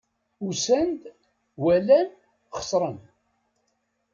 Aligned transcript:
Usan-d, 0.47 1.01
walan, 1.63 2.09
xeṣren. 2.59 2.97